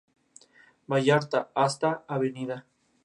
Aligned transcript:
Vallarta" 0.93 1.43
hasta 1.53 1.93
"Av. 2.17 2.23